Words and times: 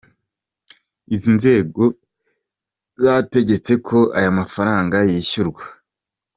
Izi 1.15 1.31
nzego 1.37 1.83
zategetse 3.03 3.73
ko 3.87 3.99
aya 4.17 4.31
mafaranga 4.39 4.95
yishyurwa. 5.11 5.63